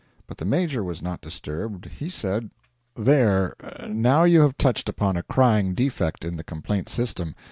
[0.25, 1.85] But the Major was not disturbed.
[1.99, 2.49] He said:
[2.95, 3.53] 'There
[3.87, 7.35] now you have touched upon a crying defect in the complaint system.